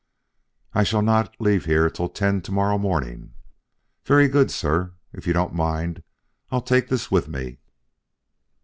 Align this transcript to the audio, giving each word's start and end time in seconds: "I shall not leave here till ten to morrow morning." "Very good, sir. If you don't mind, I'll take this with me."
"I 0.73 0.81
shall 0.83 1.03
not 1.03 1.39
leave 1.39 1.65
here 1.65 1.87
till 1.87 2.09
ten 2.09 2.41
to 2.41 2.51
morrow 2.51 2.79
morning." 2.79 3.35
"Very 4.03 4.27
good, 4.27 4.49
sir. 4.49 4.93
If 5.13 5.27
you 5.27 5.33
don't 5.33 5.53
mind, 5.53 6.01
I'll 6.49 6.59
take 6.63 6.87
this 6.89 7.11
with 7.11 7.27
me." 7.27 7.59